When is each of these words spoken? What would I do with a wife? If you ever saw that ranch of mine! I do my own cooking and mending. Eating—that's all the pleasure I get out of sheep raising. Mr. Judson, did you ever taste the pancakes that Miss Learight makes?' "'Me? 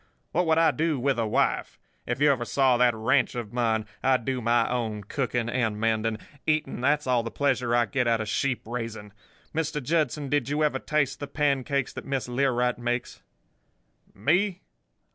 What 0.31 0.47
would 0.47 0.57
I 0.57 0.71
do 0.71 0.99
with 0.99 1.19
a 1.19 1.27
wife? 1.27 1.77
If 2.07 2.19
you 2.19 2.31
ever 2.31 2.43
saw 2.43 2.75
that 2.77 2.95
ranch 2.95 3.35
of 3.35 3.53
mine! 3.53 3.85
I 4.01 4.17
do 4.17 4.41
my 4.41 4.67
own 4.67 5.03
cooking 5.03 5.47
and 5.47 5.79
mending. 5.79 6.17
Eating—that's 6.47 7.05
all 7.05 7.21
the 7.21 7.29
pleasure 7.29 7.75
I 7.75 7.85
get 7.85 8.07
out 8.07 8.19
of 8.19 8.27
sheep 8.27 8.63
raising. 8.65 9.13
Mr. 9.53 9.79
Judson, 9.79 10.27
did 10.27 10.49
you 10.49 10.63
ever 10.63 10.79
taste 10.79 11.19
the 11.19 11.27
pancakes 11.27 11.93
that 11.93 12.03
Miss 12.07 12.27
Learight 12.27 12.79
makes?' 12.79 13.21
"'Me? 14.15 14.63